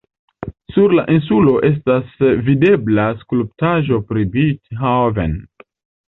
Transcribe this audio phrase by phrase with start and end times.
[0.75, 2.15] Sur la insulo estas
[2.47, 5.37] videbla skulptaĵo pri Beethoven.